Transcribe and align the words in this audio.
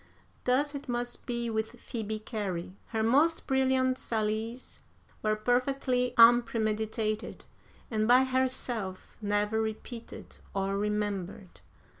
Thus 0.45 0.73
it 0.73 0.89
must 0.89 1.27
be 1.27 1.47
with 1.51 1.79
Phoebe 1.79 2.17
Cary. 2.17 2.75
Her 2.87 3.03
most 3.03 3.45
brilliant 3.45 3.99
sallies 3.99 4.79
were 5.21 5.35
perfectly 5.35 6.15
unpremeditated, 6.17 7.45
and 7.91 8.07
by 8.07 8.23
herself 8.23 9.15
never 9.21 9.61
repeated 9.61 10.39
or 10.55 10.75
remembered. 10.75 11.61